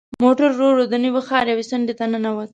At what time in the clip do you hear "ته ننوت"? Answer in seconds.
1.99-2.49